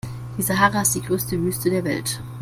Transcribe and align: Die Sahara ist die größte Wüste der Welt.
Die 0.35 0.41
Sahara 0.41 0.81
ist 0.81 0.95
die 0.95 1.01
größte 1.03 1.37
Wüste 1.43 1.69
der 1.69 1.83
Welt. 1.83 2.19